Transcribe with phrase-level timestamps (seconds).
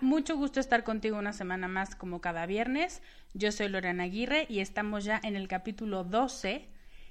[0.00, 3.02] mucho gusto estar contigo una semana más como cada viernes.
[3.34, 6.68] Yo soy Lorena Aguirre y estamos ya en el capítulo 12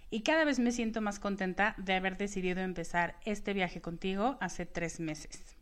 [0.10, 4.66] y cada vez me siento más contenta de haber decidido empezar este viaje contigo hace
[4.66, 5.58] tres meses.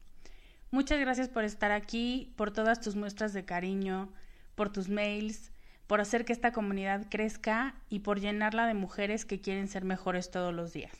[0.71, 4.09] Muchas gracias por estar aquí, por todas tus muestras de cariño,
[4.55, 5.51] por tus mails,
[5.87, 10.31] por hacer que esta comunidad crezca y por llenarla de mujeres que quieren ser mejores
[10.31, 10.97] todos los días.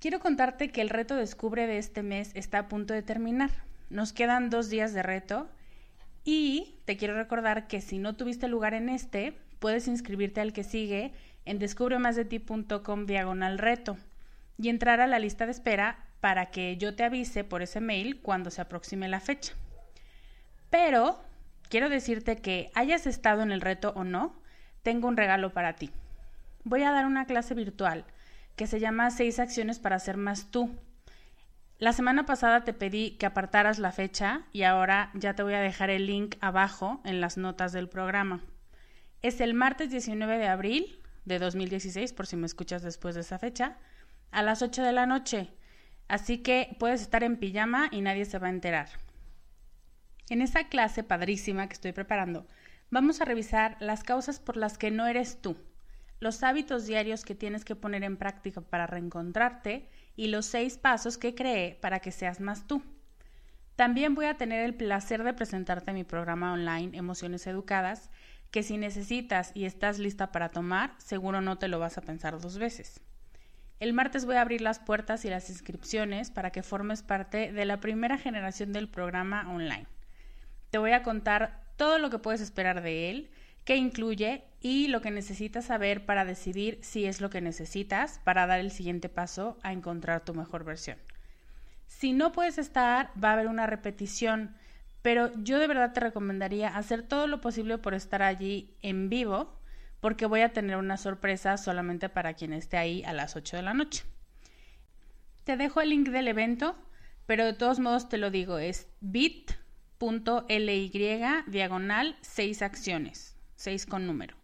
[0.00, 3.67] Quiero contarte que el reto Descubre de este mes está a punto de terminar.
[3.90, 5.48] Nos quedan dos días de reto
[6.24, 10.64] y te quiero recordar que si no tuviste lugar en este, puedes inscribirte al que
[10.64, 11.12] sigue
[11.44, 13.96] en descubremasdeti.com diagonal reto
[14.58, 18.20] y entrar a la lista de espera para que yo te avise por ese mail
[18.20, 19.54] cuando se aproxime la fecha.
[20.68, 21.18] Pero
[21.70, 24.34] quiero decirte que hayas estado en el reto o no,
[24.82, 25.90] tengo un regalo para ti.
[26.64, 28.04] Voy a dar una clase virtual
[28.56, 30.76] que se llama Seis acciones para ser más tú.
[31.78, 35.60] La semana pasada te pedí que apartaras la fecha y ahora ya te voy a
[35.60, 38.42] dejar el link abajo en las notas del programa.
[39.22, 43.38] Es el martes 19 de abril de 2016, por si me escuchas después de esa
[43.38, 43.76] fecha,
[44.32, 45.50] a las 8 de la noche.
[46.08, 48.88] Así que puedes estar en pijama y nadie se va a enterar.
[50.30, 52.48] En esa clase padrísima que estoy preparando,
[52.90, 55.56] vamos a revisar las causas por las que no eres tú,
[56.18, 61.16] los hábitos diarios que tienes que poner en práctica para reencontrarte y los seis pasos
[61.16, 62.82] que creé para que seas más tú.
[63.76, 68.10] También voy a tener el placer de presentarte mi programa online Emociones Educadas,
[68.50, 72.40] que si necesitas y estás lista para tomar, seguro no te lo vas a pensar
[72.40, 73.00] dos veces.
[73.78, 77.64] El martes voy a abrir las puertas y las inscripciones para que formes parte de
[77.64, 79.86] la primera generación del programa online.
[80.70, 83.30] Te voy a contar todo lo que puedes esperar de él,
[83.68, 88.46] qué incluye y lo que necesitas saber para decidir si es lo que necesitas para
[88.46, 90.96] dar el siguiente paso a encontrar tu mejor versión.
[91.86, 94.56] Si no puedes estar, va a haber una repetición
[95.02, 99.58] pero yo de verdad te recomendaría hacer todo lo posible por estar allí en vivo,
[100.00, 103.62] porque voy a tener una sorpresa solamente para quien esté ahí a las 8 de
[103.62, 104.04] la noche.
[105.44, 106.76] Te dejo el link del evento,
[107.26, 110.90] pero de todos modos te lo digo, es bit.ly
[111.46, 114.36] diagonal 6 acciones, 6 con número.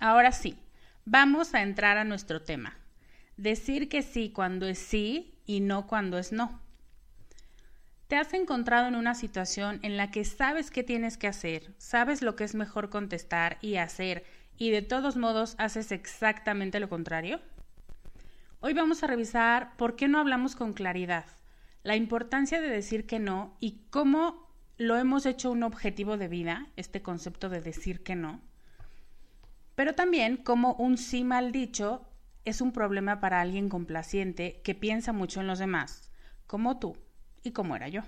[0.00, 0.58] Ahora sí,
[1.04, 2.76] vamos a entrar a nuestro tema.
[3.36, 6.60] Decir que sí cuando es sí y no cuando es no.
[8.08, 12.20] ¿Te has encontrado en una situación en la que sabes qué tienes que hacer, sabes
[12.20, 14.24] lo que es mejor contestar y hacer,
[14.56, 17.40] y de todos modos haces exactamente lo contrario?
[18.58, 21.26] Hoy vamos a revisar por qué no hablamos con claridad,
[21.84, 24.47] la importancia de decir que no y cómo
[24.78, 28.40] lo hemos hecho un objetivo de vida, este concepto de decir que no,
[29.74, 32.04] pero también cómo un sí mal dicho
[32.44, 36.10] es un problema para alguien complaciente que piensa mucho en los demás,
[36.46, 36.96] como tú
[37.42, 38.02] y como era yo.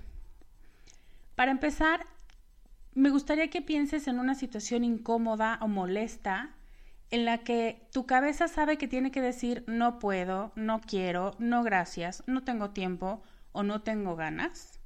[1.35, 2.07] Para empezar,
[2.95, 6.55] me gustaría que pienses en una situación incómoda o molesta
[7.11, 11.65] en la que tu cabeza sabe que tiene que decir no puedo, no quiero, no
[11.65, 13.23] gracias, no tengo tiempo
[13.53, 14.80] o no tengo ganas.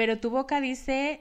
[0.00, 1.20] Pero tu boca dice,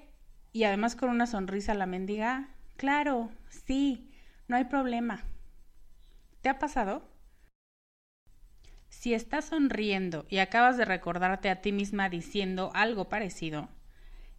[0.54, 2.48] y además con una sonrisa la mendiga,
[2.78, 4.10] claro, sí,
[4.48, 5.26] no hay problema.
[6.42, 7.04] ¿Te ha pasado?
[8.88, 13.68] Si estás sonriendo y acabas de recordarte a ti misma diciendo algo parecido,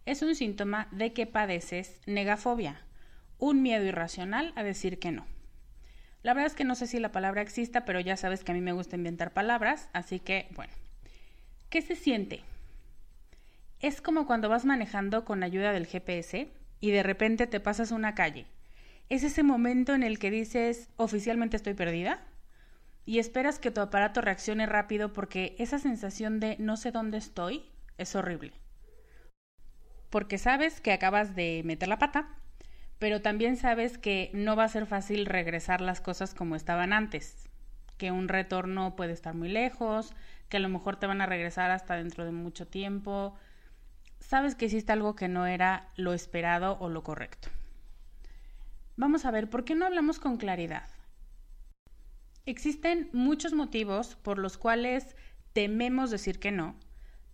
[0.07, 2.81] es un síntoma de que padeces negafobia,
[3.37, 5.27] un miedo irracional a decir que no.
[6.23, 8.55] La verdad es que no sé si la palabra exista, pero ya sabes que a
[8.55, 10.73] mí me gusta inventar palabras, así que bueno.
[11.69, 12.41] ¿Qué se siente?
[13.81, 18.13] Es como cuando vas manejando con ayuda del GPS y de repente te pasas una
[18.13, 18.45] calle.
[19.09, 22.21] Es ese momento en el que dices, oficialmente estoy perdida
[23.05, 27.65] y esperas que tu aparato reaccione rápido porque esa sensación de no sé dónde estoy
[27.97, 28.53] es horrible.
[30.11, 32.29] Porque sabes que acabas de meter la pata,
[32.99, 37.49] pero también sabes que no va a ser fácil regresar las cosas como estaban antes,
[37.97, 40.13] que un retorno puede estar muy lejos,
[40.49, 43.35] que a lo mejor te van a regresar hasta dentro de mucho tiempo.
[44.31, 47.49] Sabes que hiciste algo que no era lo esperado o lo correcto.
[48.95, 50.87] Vamos a ver, ¿por qué no hablamos con claridad?
[52.45, 55.17] Existen muchos motivos por los cuales
[55.51, 56.77] tememos decir que no,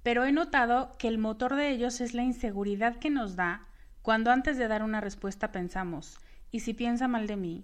[0.02, 3.68] pero he notado que el motor de ellos es la inseguridad que nos da
[4.02, 6.18] cuando antes de dar una respuesta pensamos,
[6.50, 7.64] ¿y si piensa mal de mí?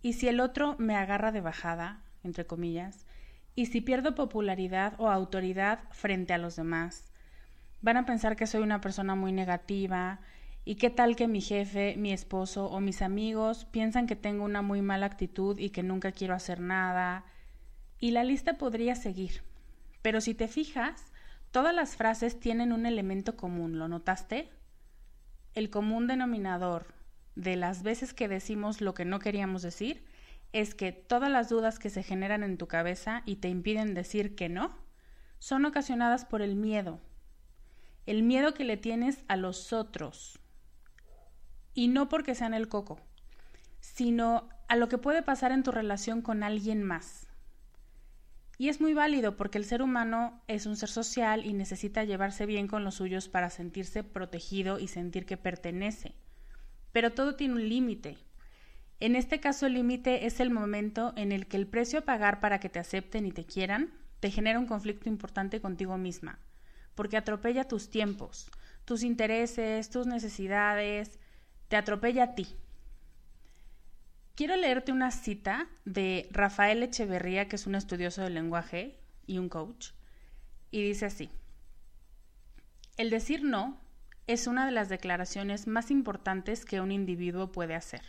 [0.00, 3.04] ¿Y si el otro me agarra de bajada, entre comillas?
[3.54, 7.09] ¿Y si pierdo popularidad o autoridad frente a los demás?
[7.82, 10.20] Van a pensar que soy una persona muy negativa,
[10.64, 14.62] ¿Y qué tal que mi jefe, mi esposo o mis amigos piensan que tengo una
[14.62, 17.24] muy mala actitud y que nunca quiero hacer nada?
[17.98, 19.42] Y la lista podría seguir.
[20.02, 21.12] Pero si te fijas,
[21.50, 24.50] todas las frases tienen un elemento común, ¿lo notaste?
[25.54, 26.94] El común denominador
[27.36, 30.04] de las veces que decimos lo que no queríamos decir
[30.52, 34.34] es que todas las dudas que se generan en tu cabeza y te impiden decir
[34.34, 34.76] que no
[35.38, 37.00] son ocasionadas por el miedo.
[38.10, 40.40] El miedo que le tienes a los otros,
[41.74, 42.98] y no porque sean el coco,
[43.78, 47.28] sino a lo que puede pasar en tu relación con alguien más.
[48.58, 52.46] Y es muy válido porque el ser humano es un ser social y necesita llevarse
[52.46, 56.16] bien con los suyos para sentirse protegido y sentir que pertenece.
[56.90, 58.18] Pero todo tiene un límite.
[58.98, 62.40] En este caso el límite es el momento en el que el precio a pagar
[62.40, 66.40] para que te acepten y te quieran te genera un conflicto importante contigo misma,
[67.00, 68.50] porque atropella tus tiempos,
[68.84, 71.18] tus intereses, tus necesidades,
[71.68, 72.46] te atropella a ti.
[74.34, 79.48] Quiero leerte una cita de Rafael Echeverría, que es un estudioso del lenguaje y un
[79.48, 79.92] coach,
[80.70, 81.30] y dice así,
[82.98, 83.80] el decir no
[84.26, 88.02] es una de las declaraciones más importantes que un individuo puede hacer.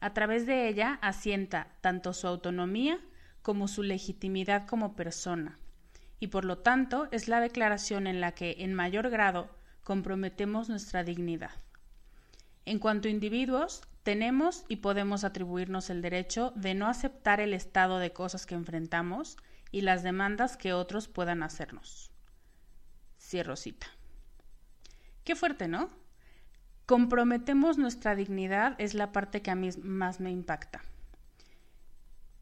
[0.00, 2.98] A través de ella asienta tanto su autonomía
[3.42, 5.60] como su legitimidad como persona,
[6.20, 9.48] y por lo tanto es la declaración en la que en mayor grado
[9.82, 11.52] comprometemos nuestra dignidad.
[12.64, 17.98] En cuanto a individuos, tenemos y podemos atribuirnos el derecho de no aceptar el estado
[17.98, 19.36] de cosas que enfrentamos
[19.70, 22.10] y las demandas que otros puedan hacernos.
[23.18, 23.86] Cierro cita.
[25.24, 25.90] Qué fuerte, ¿no?
[26.86, 30.82] Comprometemos nuestra dignidad es la parte que a mí más me impacta.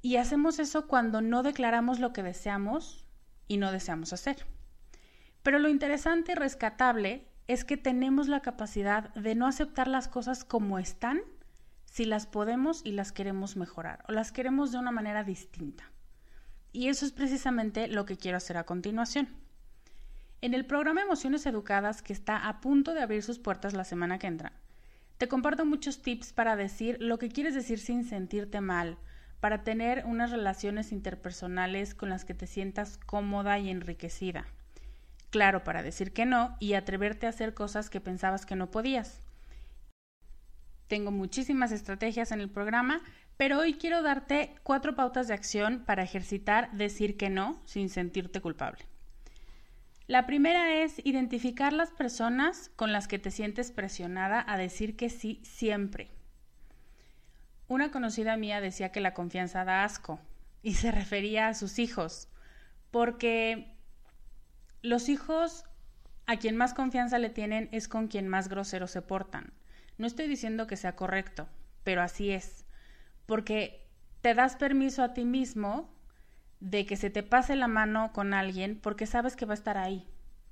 [0.03, 3.02] Y hacemos eso cuando no declaramos lo que deseamos
[3.49, 4.47] y no deseamos hacer.
[5.43, 10.45] Pero lo interesante y rescatable es que tenemos la capacidad de no aceptar las cosas
[10.45, 11.23] como están
[11.85, 15.91] si las podemos y las queremos mejorar o las queremos de una manera distinta.
[16.73, 19.29] Y eso es precisamente lo que quiero hacer a continuación.
[20.41, 24.19] En el programa Emociones Educadas, que está a punto de abrir sus puertas la semana
[24.19, 24.53] que entra,
[25.19, 28.97] te comparto muchos tips para decir lo que quieres decir sin sentirte mal,
[29.43, 34.47] para tener unas relaciones interpersonales con las que te sientas cómoda y enriquecida
[35.33, 39.21] claro para decir que no y atreverte a hacer cosas que pensabas que no podías.
[40.87, 43.01] Tengo muchísimas estrategias en el programa,
[43.39, 48.43] pero hoy quiero darte cuatro pautas de acción para ejercitar decir que no sin sentirte
[48.43, 48.85] culpable.
[50.07, 55.09] La primera es identificar las personas con las que te sientes presionada a decir que
[55.09, 56.11] sí siempre.
[57.73, 60.21] Una conocida mía decía que la confianza da asco
[60.63, 62.29] y se refería a sus hijos,
[62.91, 63.79] porque
[64.83, 65.65] los hijos
[66.27, 69.55] a quien más confianza le tienen es con quien más grosero se portan.
[69.97, 71.49] No estoy diciendo que sea correcto,
[71.83, 72.67] pero así es,
[73.25, 73.89] porque
[74.21, 75.89] te das permiso a ti mismo
[76.61, 79.79] de que se te pase la mano con alguien porque sabes que va a estar
[79.79, 80.07] ahí,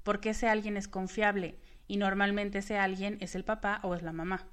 [0.04, 4.12] porque ese alguien es confiable y normalmente ese alguien es el papá o es la
[4.14, 4.48] mamá.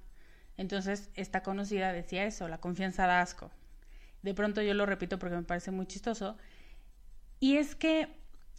[0.57, 3.51] Entonces, esta conocida decía eso, la confianza da asco.
[4.23, 6.37] De pronto yo lo repito porque me parece muy chistoso.
[7.39, 8.09] Y es que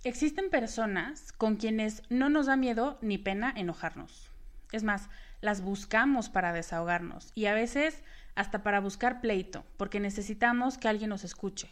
[0.05, 4.31] existen personas con quienes no nos da miedo ni pena enojarnos.
[4.71, 5.09] Es más,
[5.41, 8.03] las buscamos para desahogarnos y a veces
[8.35, 11.71] hasta para buscar pleito, porque necesitamos que alguien nos escuche.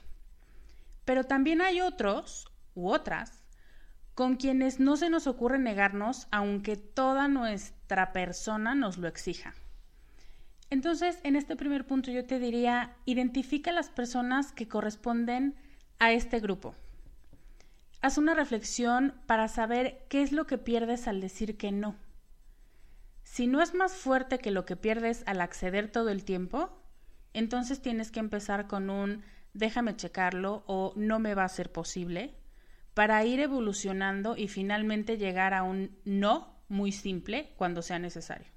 [1.04, 3.44] Pero también hay otros u otras
[4.14, 9.54] con quienes no se nos ocurre negarnos aunque toda nuestra persona nos lo exija.
[10.70, 15.54] Entonces, en este primer punto yo te diría, identifica las personas que corresponden
[15.98, 16.74] a este grupo.
[18.02, 21.96] Haz una reflexión para saber qué es lo que pierdes al decir que no.
[23.22, 26.70] Si no es más fuerte que lo que pierdes al acceder todo el tiempo,
[27.32, 29.22] entonces tienes que empezar con un
[29.56, 32.34] déjame checarlo o no me va a ser posible,
[32.94, 38.48] para ir evolucionando y finalmente llegar a un no muy simple cuando sea necesario.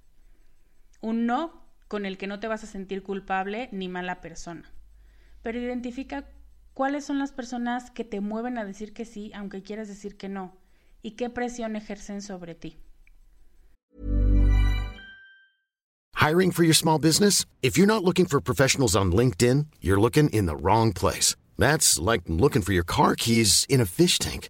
[1.02, 4.72] Un no con el que no te vas a sentir culpable ni mala persona.
[5.42, 6.30] Pero identifica
[6.74, 10.30] cuáles son las personas que te mueven a decir que sí aunque quieras decir que
[10.30, 10.56] no
[11.02, 12.78] y qué presión ejercen sobre ti.
[16.16, 17.46] Hiring for your small business?
[17.62, 21.36] If you're not looking for professionals on LinkedIn, you're looking in the wrong place.
[21.58, 24.50] That's like looking for your car keys in a fish tank.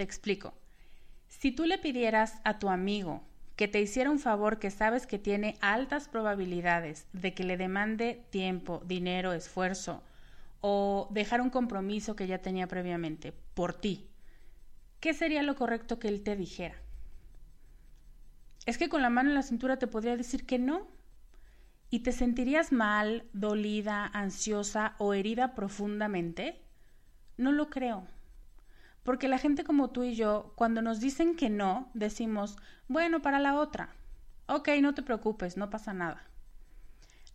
[0.00, 0.54] Te explico.
[1.28, 3.20] Si tú le pidieras a tu amigo
[3.54, 8.24] que te hiciera un favor que sabes que tiene altas probabilidades de que le demande
[8.30, 10.02] tiempo, dinero, esfuerzo
[10.62, 14.08] o dejar un compromiso que ya tenía previamente por ti,
[15.00, 16.76] ¿qué sería lo correcto que él te dijera?
[18.64, 20.86] Es que con la mano en la cintura te podría decir que no
[21.90, 26.58] y te sentirías mal, dolida, ansiosa o herida profundamente?
[27.36, 28.06] No lo creo.
[29.10, 33.40] Porque la gente como tú y yo, cuando nos dicen que no, decimos, bueno, para
[33.40, 33.88] la otra.
[34.46, 36.22] Ok, no te preocupes, no pasa nada.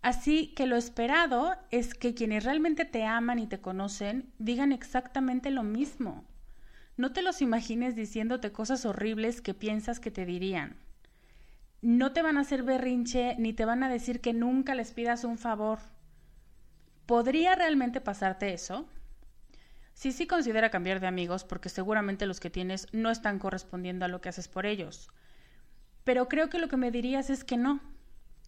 [0.01, 5.51] Así que lo esperado es que quienes realmente te aman y te conocen digan exactamente
[5.51, 6.23] lo mismo.
[6.95, 10.77] No te los imagines diciéndote cosas horribles que piensas que te dirían.
[11.81, 15.25] No te van a hacer berrinche ni te van a decir que nunca les pidas
[15.25, 15.79] un favor.
[17.05, 18.87] ¿Podría realmente pasarte eso?
[19.95, 24.09] Sí, sí considera cambiar de amigos porque seguramente los que tienes no están correspondiendo a
[24.09, 25.09] lo que haces por ellos.
[26.03, 27.79] Pero creo que lo que me dirías es que no,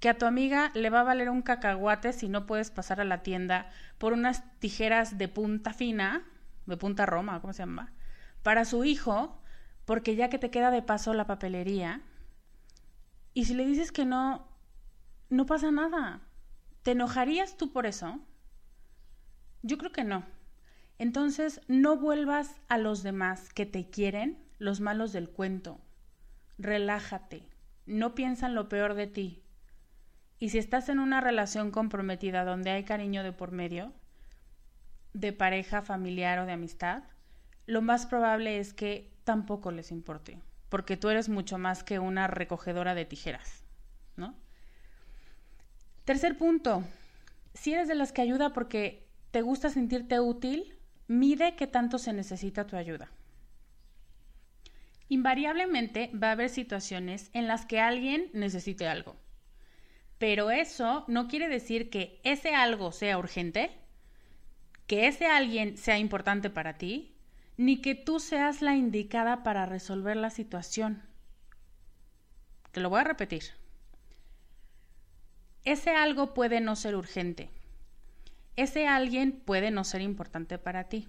[0.02, 3.06] que a tu amiga le va a valer un cacahuate si no puedes pasar a
[3.06, 6.26] la tienda por unas tijeras de punta fina,
[6.66, 7.94] de punta roma, ¿cómo se llama?
[8.44, 9.42] Para su hijo,
[9.86, 12.02] porque ya que te queda de paso la papelería.
[13.34, 14.50] Y si le dices que no,
[15.30, 16.20] no pasa nada.
[16.84, 18.20] ¿Te enojarías tú por eso?
[19.62, 20.37] Yo creo que no.
[21.00, 25.80] Entonces, no vuelvas a los demás que te quieren los malos del cuento.
[26.58, 27.44] Relájate.
[27.86, 29.44] No piensan lo peor de ti.
[30.40, 33.94] Y si estás en una relación comprometida donde hay cariño de por medio,
[35.14, 37.04] de pareja, familiar o de amistad,
[37.66, 40.40] lo más probable es que tampoco les importe,
[40.70, 43.64] porque tú eres mucho más que una recogedora de tijeras,
[44.16, 44.36] ¿no?
[46.06, 46.84] Tercer punto,
[47.54, 50.77] si eres de las que ayuda porque te gusta sentirte útil,
[51.08, 53.10] Mide qué tanto se necesita tu ayuda.
[55.10, 59.16] Invariablemente va a haber situaciones en las que alguien necesite algo.
[60.18, 63.72] Pero eso no quiere decir que ese algo sea urgente,
[64.86, 67.16] que ese alguien sea importante para ti,
[67.56, 71.04] ni que tú seas la indicada para resolver la situación.
[72.72, 73.44] Te lo voy a repetir.
[75.64, 77.50] ese algo puede no ser urgente.
[78.58, 81.08] Ese alguien puede no ser importante para ti.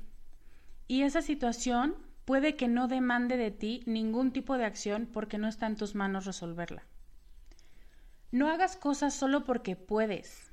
[0.86, 5.48] Y esa situación puede que no demande de ti ningún tipo de acción porque no
[5.48, 6.84] está en tus manos resolverla.
[8.30, 10.50] No hagas cosas solo porque puedes.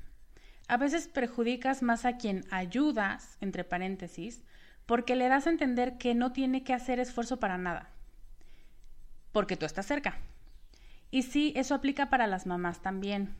[0.69, 4.45] A veces perjudicas más a quien ayudas, entre paréntesis,
[4.85, 7.89] porque le das a entender que no tiene que hacer esfuerzo para nada,
[9.33, 10.17] porque tú estás cerca.
[11.11, 13.35] Y sí, eso aplica para las mamás también.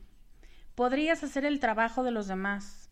[0.74, 2.85] Podrías hacer el trabajo de los demás,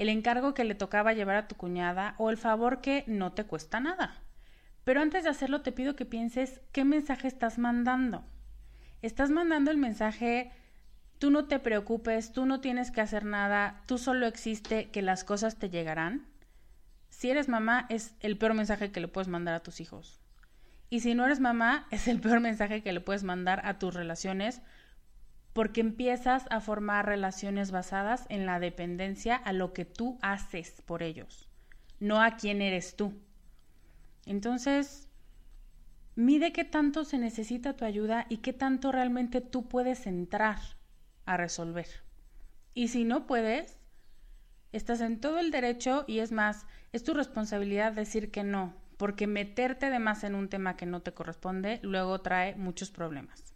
[0.00, 3.44] el encargo que le tocaba llevar a tu cuñada o el favor que no te
[3.44, 4.22] cuesta nada.
[4.84, 8.24] Pero antes de hacerlo te pido que pienses qué mensaje estás mandando.
[9.02, 10.52] Estás mandando el mensaje
[11.20, 15.22] tú no te preocupes, tú no tienes que hacer nada, tú solo existe, que las
[15.22, 16.26] cosas te llegarán.
[17.10, 20.18] Si eres mamá, es el peor mensaje que le puedes mandar a tus hijos.
[20.88, 23.94] Y si no eres mamá, es el peor mensaje que le puedes mandar a tus
[23.94, 24.62] relaciones
[25.52, 31.02] porque empiezas a formar relaciones basadas en la dependencia a lo que tú haces por
[31.02, 31.48] ellos,
[31.98, 33.12] no a quién eres tú.
[34.26, 35.08] Entonces,
[36.14, 40.58] mide qué tanto se necesita tu ayuda y qué tanto realmente tú puedes entrar
[41.26, 41.86] a resolver.
[42.74, 43.78] Y si no puedes,
[44.72, 49.26] estás en todo el derecho y es más, es tu responsabilidad decir que no, porque
[49.26, 53.49] meterte de más en un tema que no te corresponde luego trae muchos problemas.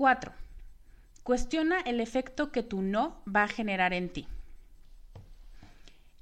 [0.00, 0.32] 4.
[1.24, 4.26] Cuestiona el efecto que tu no va a generar en ti.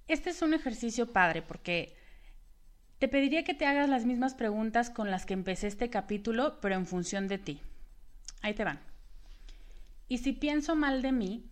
[0.08, 1.94] Este es un ejercicio padre porque
[2.99, 6.75] te pediría que te hagas las mismas preguntas con las que empecé este capítulo, pero
[6.75, 7.61] en función de ti.
[8.42, 8.80] Ahí te van.
[10.08, 11.49] ¿Y si pienso mal de mí?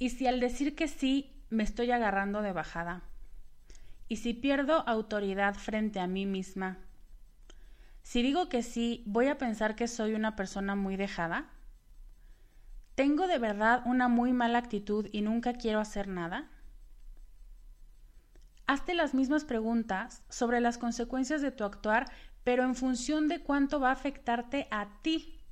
[0.00, 3.04] ¿Y si al decir que sí me estoy agarrando de bajada?
[4.08, 6.87] ¿Y si pierdo autoridad frente a mí misma?
[8.08, 11.50] Si digo que sí, ¿voy a pensar que soy una persona muy dejada?
[12.94, 16.48] ¿Tengo de verdad una muy mala actitud y nunca quiero hacer nada?
[18.66, 22.10] Hazte las mismas preguntas sobre las consecuencias de tu actuar,
[22.44, 25.44] pero en función de cuánto va a afectarte a ti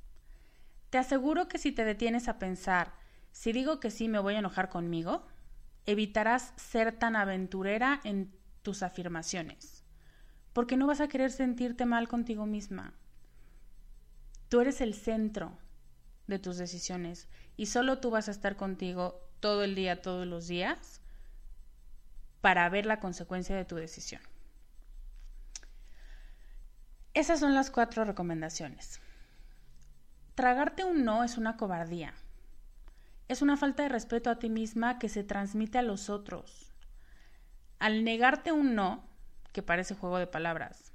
[0.89, 2.91] te aseguro que si te detienes a pensar,
[3.31, 5.27] si digo que sí me voy a enojar conmigo,
[5.85, 9.76] evitarás ser tan aventurera en tus afirmaciones,
[10.57, 12.95] porque no vas a querer sentirte mal contigo misma.
[14.49, 15.55] Tú eres el centro
[16.25, 20.47] de tus decisiones y solo tú vas a estar contigo todo el día, todos los
[20.47, 20.99] días,
[22.41, 24.19] para ver la consecuencia de tu decisión.
[27.13, 28.99] Esas son las cuatro recomendaciones.
[30.33, 32.15] Tragarte un no es una cobardía.
[33.27, 36.73] Es una falta de respeto a ti misma que se transmite a los otros.
[37.77, 39.06] Al negarte un no,
[39.57, 40.91] que parece juego de palabras,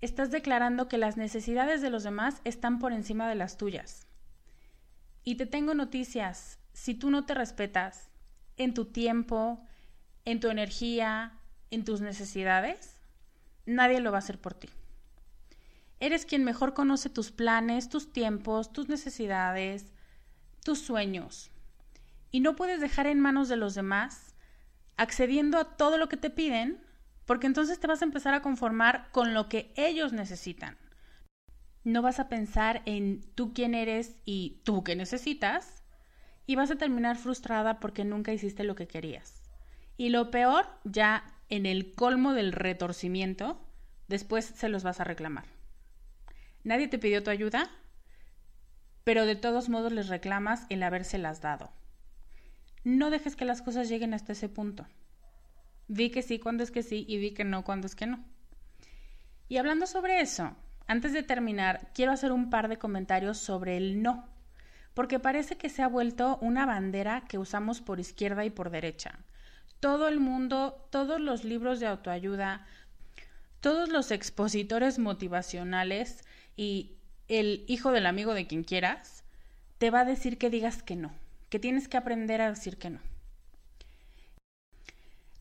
[0.00, 4.08] estás declarando que las necesidades de los demás están por encima de las tuyas.
[5.22, 8.08] Y te tengo noticias, si tú no te respetas
[8.56, 9.64] en tu tiempo,
[10.24, 11.34] en tu energía,
[11.70, 12.98] en tus necesidades,
[13.66, 14.68] nadie lo va a hacer por ti.
[16.00, 19.92] Eres quien mejor conoce tus planes, tus tiempos, tus necesidades,
[20.64, 21.52] tus sueños.
[22.32, 24.34] Y no puedes dejar en manos de los demás
[24.96, 26.84] accediendo a todo lo que te piden,
[27.26, 30.78] porque entonces te vas a empezar a conformar con lo que ellos necesitan.
[31.84, 35.84] No vas a pensar en tú quién eres y tú qué necesitas,
[36.46, 39.42] y vas a terminar frustrada porque nunca hiciste lo que querías.
[39.96, 43.60] Y lo peor, ya en el colmo del retorcimiento,
[44.08, 45.46] después se los vas a reclamar.
[46.62, 47.70] Nadie te pidió tu ayuda,
[49.04, 51.70] pero de todos modos les reclamas el habérselas dado.
[52.84, 54.86] No dejes que las cosas lleguen hasta ese punto.
[55.88, 58.24] Di que sí cuando es que sí y di que no cuando es que no.
[59.48, 64.02] Y hablando sobre eso, antes de terminar, quiero hacer un par de comentarios sobre el
[64.02, 64.28] no,
[64.94, 69.18] porque parece que se ha vuelto una bandera que usamos por izquierda y por derecha.
[69.80, 72.66] Todo el mundo, todos los libros de autoayuda,
[73.60, 76.24] todos los expositores motivacionales
[76.56, 76.96] y
[77.28, 79.24] el hijo del amigo de quien quieras
[79.78, 81.12] te va a decir que digas que no,
[81.50, 83.00] que tienes que aprender a decir que no.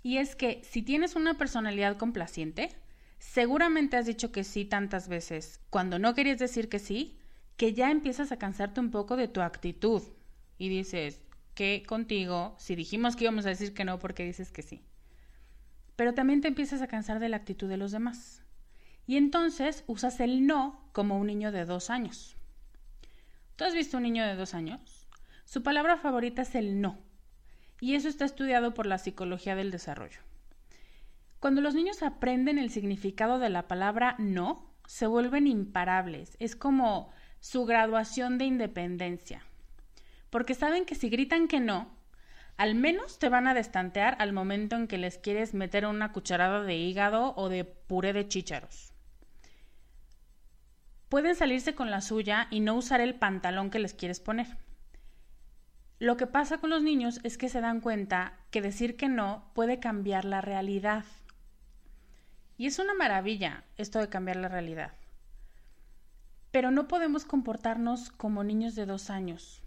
[0.06, 2.70] Y es que si tienes una personalidad complaciente,
[3.18, 7.18] seguramente has dicho que sí tantas veces cuando no querías decir que sí,
[7.58, 10.04] que ya empiezas a cansarte un poco de tu actitud
[10.60, 11.22] y dices,
[11.56, 14.84] que contigo si dijimos que íbamos a decir que no porque dices que sí?
[15.96, 18.44] Pero también te empiezas a cansar de la actitud de los demás.
[19.08, 22.38] Y entonces usas el no como un niño de dos años.
[23.56, 25.08] ¿Tú has visto un niño de dos años?
[25.46, 27.05] Su palabra favorita es el no.
[27.86, 30.20] Y eso está estudiado por la psicología del desarrollo.
[31.40, 36.36] Cuando los niños aprenden el significado de la palabra no, se vuelven imparables.
[36.40, 39.44] Es como su graduación de independencia.
[40.32, 41.96] porque saben que si gritan que no,
[42.58, 46.64] al menos te van a destantear al momento en que les quieres meter una cucharada
[46.64, 48.96] de hígado o de puré de chícharos.
[51.08, 54.65] Pueden salirse con la suya y no usar el pantalón que les quieres poner.
[56.00, 59.50] Lo que pasa con los niños es que se dan cuenta que decir que no
[59.54, 61.06] puede cambiar la realidad.
[62.58, 64.94] Y es una maravilla esto de cambiar la realidad.
[66.52, 69.62] Pero no podemos comportarnos como niños de dos años.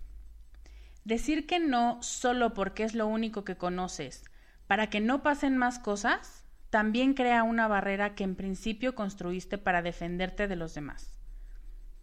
[1.04, 4.24] Decir que no solo porque es lo único que conoces,
[4.66, 9.80] para que no pasen más cosas, también crea una barrera que en principio construiste para
[9.80, 11.18] defenderte de los demás.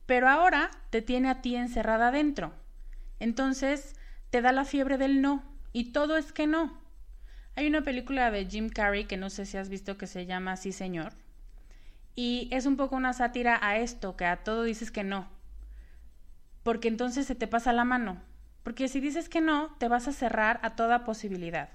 [0.07, 2.53] Pero ahora te tiene a ti encerrada adentro.
[3.19, 3.95] Entonces
[4.35, 6.77] te da la fiebre del no, y todo es que no.
[7.55, 10.57] Hay una película de Jim Carrey que no sé si has visto que se llama
[10.57, 11.13] Sí Señor.
[12.15, 15.29] Y es un poco una sátira a esto, que a todo dices que no.
[16.63, 18.21] Porque entonces se te pasa la mano.
[18.63, 21.69] Porque si dices que no, te vas a cerrar a toda posibilidad.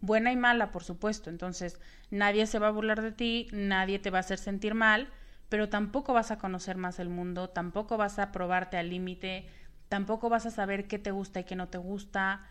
[0.00, 1.30] Buena y mala, por supuesto.
[1.30, 1.80] Entonces,
[2.12, 5.08] nadie se va a burlar de ti, nadie te va a hacer sentir mal,
[5.48, 9.48] pero tampoco vas a conocer más el mundo, tampoco vas a probarte al límite,
[9.88, 12.46] tampoco vas a saber qué te gusta y qué no te gusta.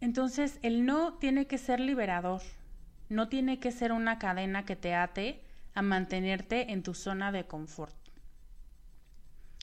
[0.00, 2.42] Entonces, el no tiene que ser liberador,
[3.08, 5.42] no tiene que ser una cadena que te ate
[5.74, 7.94] a mantenerte en tu zona de confort.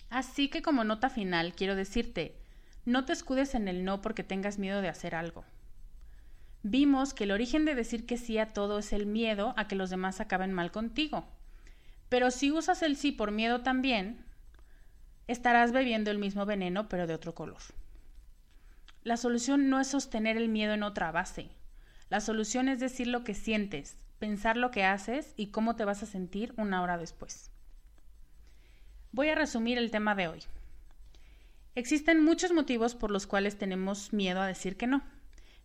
[0.09, 2.37] Así que como nota final, quiero decirte,
[2.85, 5.43] no te escudes en el no porque tengas miedo de hacer algo.
[6.63, 9.75] Vimos que el origen de decir que sí a todo es el miedo a que
[9.75, 11.27] los demás acaben mal contigo.
[12.09, 14.24] Pero si usas el sí por miedo también,
[15.27, 17.61] estarás bebiendo el mismo veneno pero de otro color.
[19.03, 21.49] La solución no es sostener el miedo en otra base.
[22.09, 26.01] La solución es decir lo que sientes, pensar lo que haces y cómo te vas
[26.03, 27.51] a sentir una hora después.
[29.11, 30.43] Voy a resumir el tema de hoy.
[31.75, 35.03] Existen muchos motivos por los cuales tenemos miedo a decir que no,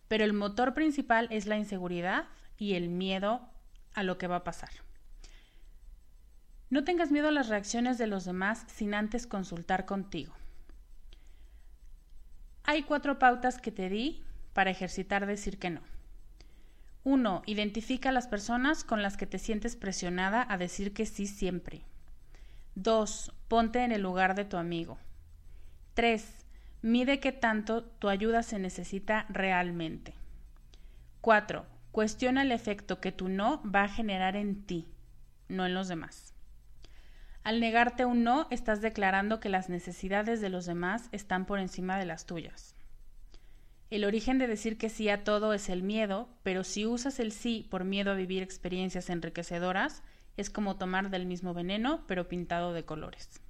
[0.07, 2.25] pero el motor principal es la inseguridad
[2.57, 3.49] y el miedo
[3.93, 4.69] a lo que va a pasar.
[6.71, 10.33] No tengas miedo a las reacciones de los demás sin antes consultar contigo.
[12.63, 15.81] Hay cuatro pautas que te di para ejercitar decir que no.
[17.03, 17.43] 1.
[17.45, 21.81] Identifica a las personas con las que te sientes presionada a decir que sí siempre.
[22.75, 23.33] 2.
[23.49, 24.97] Ponte en el lugar de tu amigo.
[25.95, 26.25] 3.
[26.83, 30.13] Mide qué tanto tu ayuda se necesita realmente.
[31.19, 31.65] 4.
[31.91, 34.87] Cuestiona el efecto que tu no va a generar en ti,
[35.49, 36.30] no en los demás.
[37.43, 41.97] Al negarte un no, estás declarando que las necesidades de los demás están por encima
[41.97, 42.75] de las tuyas.
[43.89, 47.31] El origen de decir que sí a todo es el miedo, pero si usas el
[47.31, 50.03] sí por miedo a vivir experiencias enriquecedoras,
[50.37, 53.41] es como tomar del mismo veneno, pero pintado de colores.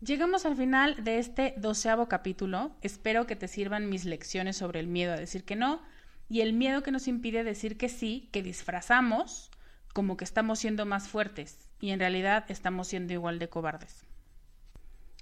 [0.00, 2.76] Llegamos al final de este doceavo capítulo.
[2.82, 5.80] Espero que te sirvan mis lecciones sobre el miedo a decir que no
[6.28, 9.50] y el miedo que nos impide decir que sí, que disfrazamos
[9.94, 14.06] como que estamos siendo más fuertes y en realidad estamos siendo igual de cobardes.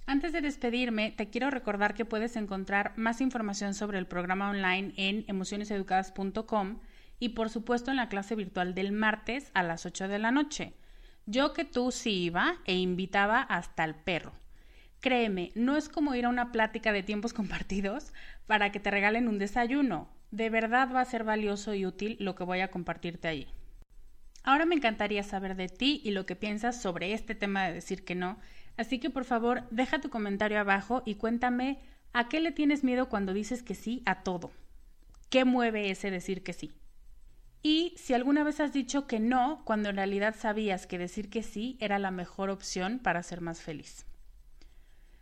[0.05, 4.93] Antes de despedirme, te quiero recordar que puedes encontrar más información sobre el programa online
[4.95, 6.79] en emocioneseducadas.com
[7.19, 10.73] y por supuesto en la clase virtual del martes a las 8 de la noche.
[11.25, 14.31] Yo que tú sí iba e invitaba hasta el perro.
[15.01, 18.13] Créeme, no es como ir a una plática de tiempos compartidos
[18.47, 20.07] para que te regalen un desayuno.
[20.31, 23.49] De verdad va a ser valioso y útil lo que voy a compartirte allí.
[24.43, 28.03] Ahora me encantaría saber de ti y lo que piensas sobre este tema de decir
[28.03, 28.37] que no,
[28.77, 31.79] así que por favor deja tu comentario abajo y cuéntame
[32.11, 34.51] a qué le tienes miedo cuando dices que sí a todo.
[35.29, 36.73] ¿Qué mueve ese decir que sí?
[37.63, 41.41] Y si alguna vez has dicho que no cuando en realidad sabías que decir que
[41.41, 44.05] sí era la mejor opción para ser más feliz.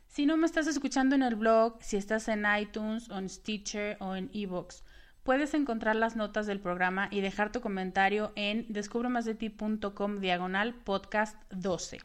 [0.08, 3.98] Si no me estás escuchando en el blog, si estás en iTunes o en Stitcher
[4.02, 4.84] o en eBooks,
[5.24, 12.00] Puedes encontrar las notas del programa y dejar tu comentario en descubremasdeti.com diagonal podcast 12.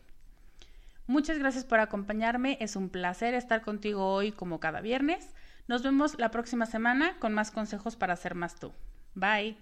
[1.06, 5.30] Muchas gracias por acompañarme, es un placer estar contigo hoy como cada viernes.
[5.68, 8.72] Nos vemos la próxima semana con más consejos para ser más tú.
[9.14, 9.56] Bye.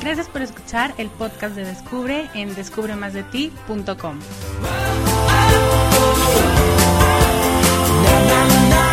[0.00, 4.18] Gracias por escuchar el podcast de Descubre en descubremasdeti.com.